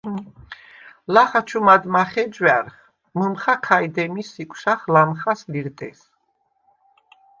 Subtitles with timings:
[1.13, 2.75] ლახა ჩუ მადმა ხეჯვა̈რხ,
[3.17, 5.99] მჷმხა ქაჲ დემის იკვშახ ლამხას ლირდეს.